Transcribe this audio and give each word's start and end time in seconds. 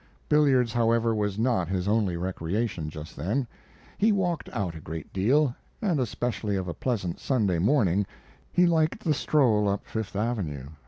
Billiards, 0.27 0.73
however, 0.73 1.13
was 1.13 1.37
not 1.37 1.67
his 1.67 1.87
only 1.87 2.17
recreation 2.17 2.89
just 2.89 3.15
then. 3.15 3.45
He 3.99 4.11
walked 4.11 4.49
out 4.49 4.73
a 4.73 4.79
good 4.81 5.13
deal, 5.13 5.55
and 5.79 5.99
especially 5.99 6.55
of 6.55 6.67
a 6.67 6.73
pleasant 6.73 7.19
Sunday 7.19 7.59
morning 7.59 8.07
he 8.51 8.65
liked 8.65 9.03
the 9.03 9.13
stroll 9.13 9.69
up 9.69 9.85
Fifth 9.85 10.15
Avenue. 10.15 10.69